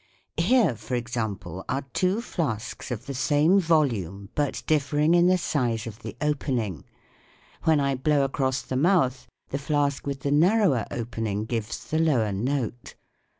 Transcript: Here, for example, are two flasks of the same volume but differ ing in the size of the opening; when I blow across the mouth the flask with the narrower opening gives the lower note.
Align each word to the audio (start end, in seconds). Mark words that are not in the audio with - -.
Here, 0.39 0.75
for 0.75 0.95
example, 0.95 1.63
are 1.69 1.83
two 1.93 2.21
flasks 2.21 2.89
of 2.89 3.05
the 3.05 3.13
same 3.13 3.59
volume 3.59 4.29
but 4.33 4.63
differ 4.65 4.97
ing 4.97 5.13
in 5.13 5.27
the 5.27 5.37
size 5.37 5.85
of 5.85 5.99
the 5.99 6.17
opening; 6.19 6.85
when 7.65 7.79
I 7.79 7.93
blow 7.93 8.23
across 8.23 8.63
the 8.63 8.75
mouth 8.77 9.27
the 9.49 9.59
flask 9.59 10.07
with 10.07 10.21
the 10.21 10.31
narrower 10.31 10.87
opening 10.89 11.45
gives 11.45 11.83
the 11.85 11.99
lower 11.99 12.31
note. 12.31 12.95